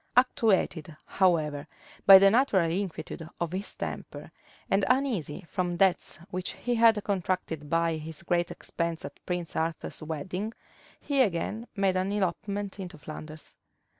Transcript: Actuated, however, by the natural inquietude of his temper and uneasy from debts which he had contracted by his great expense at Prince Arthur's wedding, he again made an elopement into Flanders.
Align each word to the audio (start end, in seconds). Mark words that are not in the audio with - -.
Actuated, 0.17 0.97
however, 1.05 1.67
by 2.07 2.17
the 2.17 2.31
natural 2.31 2.67
inquietude 2.71 3.29
of 3.39 3.51
his 3.51 3.75
temper 3.75 4.31
and 4.67 4.83
uneasy 4.89 5.45
from 5.47 5.77
debts 5.77 6.17
which 6.31 6.53
he 6.53 6.73
had 6.73 7.03
contracted 7.03 7.69
by 7.69 7.97
his 7.97 8.23
great 8.23 8.49
expense 8.49 9.05
at 9.05 9.23
Prince 9.27 9.55
Arthur's 9.55 10.01
wedding, 10.01 10.53
he 10.99 11.21
again 11.21 11.67
made 11.75 11.95
an 11.95 12.11
elopement 12.11 12.79
into 12.79 12.97
Flanders. 12.97 13.53